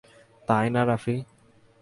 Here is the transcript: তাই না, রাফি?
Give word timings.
তাই 0.47 0.67
না, 0.69 0.81
রাফি? 0.85 1.15